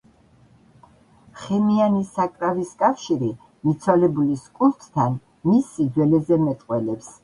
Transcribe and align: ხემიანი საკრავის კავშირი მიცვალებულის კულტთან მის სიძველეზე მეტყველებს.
ხემიანი 1.41 2.01
საკრავის 2.15 2.73
კავშირი 2.81 3.31
მიცვალებულის 3.71 4.51
კულტთან 4.59 5.23
მის 5.49 5.75
სიძველეზე 5.79 6.47
მეტყველებს. 6.51 7.19